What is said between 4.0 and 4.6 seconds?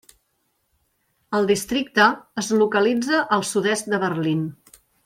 Berlín.